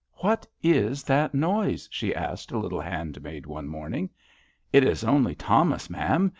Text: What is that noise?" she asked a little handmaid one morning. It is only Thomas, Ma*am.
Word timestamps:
What 0.15 0.47
is 0.63 1.03
that 1.03 1.35
noise?" 1.35 1.87
she 1.91 2.15
asked 2.15 2.51
a 2.51 2.57
little 2.57 2.81
handmaid 2.81 3.45
one 3.45 3.67
morning. 3.67 4.09
It 4.73 4.83
is 4.83 5.03
only 5.03 5.35
Thomas, 5.35 5.91
Ma*am. 5.91 6.29